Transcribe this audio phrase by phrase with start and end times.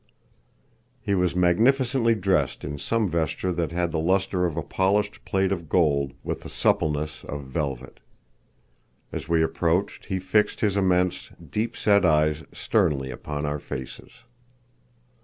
[0.99, 5.51] He was magnificently dressed in some vesture that had the lustre of a polished plate
[5.51, 7.99] of gold, with the suppleness of velvet.
[9.11, 14.09] As we approached he fixed his immense, deep set eyes sternly upon our faces.